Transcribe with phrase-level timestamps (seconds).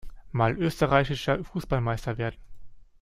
[0.31, 2.39] Mal Österreichischer Fußballmeister werden.